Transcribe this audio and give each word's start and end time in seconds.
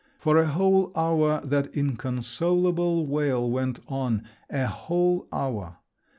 For 0.17 0.39
a 0.39 0.47
whole 0.47 0.91
hour 0.95 1.41
that 1.41 1.75
inconsolable 1.75 3.05
wail 3.05 3.47
went 3.47 3.81
on—a 3.87 4.65
whole 4.65 5.27
hour! 5.31 5.77